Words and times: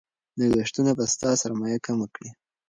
لګښتونه 0.39 0.91
به 0.97 1.05
ستا 1.13 1.29
سرمایه 1.41 1.79
کمه 1.85 2.07
کړي. 2.15 2.29